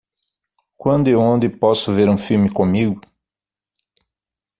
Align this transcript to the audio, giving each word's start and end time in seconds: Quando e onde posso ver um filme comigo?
Quando 0.77 1.09
e 1.11 1.15
onde 1.15 1.47
posso 1.47 1.93
ver 1.93 2.09
um 2.09 2.17
filme 2.17 2.51
comigo? 2.51 2.99